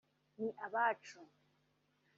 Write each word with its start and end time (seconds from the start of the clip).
ni 0.39 0.47
abacu 0.65 1.19